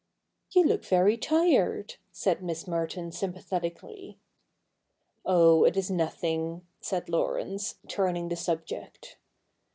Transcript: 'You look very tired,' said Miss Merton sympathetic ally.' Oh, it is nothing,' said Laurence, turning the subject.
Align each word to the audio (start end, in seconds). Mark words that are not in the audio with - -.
'You 0.55 0.63
look 0.63 0.83
very 0.83 1.15
tired,' 1.15 1.97
said 2.11 2.41
Miss 2.41 2.65
Merton 2.67 3.11
sympathetic 3.11 3.83
ally.' 3.83 4.13
Oh, 5.27 5.63
it 5.63 5.77
is 5.77 5.91
nothing,' 5.91 6.65
said 6.79 7.07
Laurence, 7.07 7.75
turning 7.87 8.27
the 8.29 8.35
subject. 8.35 9.17